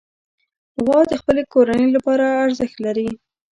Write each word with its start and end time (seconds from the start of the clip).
غوا 0.83 0.99
د 1.11 1.13
خپلې 1.21 1.43
کورنۍ 1.53 1.89
لپاره 1.95 2.25
ارزښت 2.45 2.77
لري. 2.85 3.09